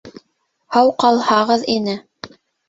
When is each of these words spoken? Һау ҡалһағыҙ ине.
Һау 0.75 0.89
ҡалһағыҙ 1.03 1.67
ине. 1.75 1.97